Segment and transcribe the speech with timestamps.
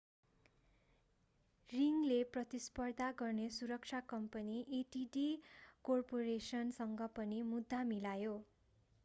[1.69, 5.27] रिङले प्रतिस्पर्धा गर्ने सुरक्षा कम्पनी adt
[5.85, 8.35] कर्पोरेसनसँग पनि मुद्दा मिलायो